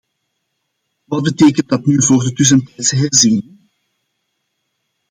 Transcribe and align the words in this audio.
Wat 1.03 1.23
betekent 1.23 1.69
dat 1.69 1.85
nu 1.85 2.03
voor 2.03 2.23
de 2.23 2.33
tussentijdse 2.33 2.95
herziening? 2.95 3.57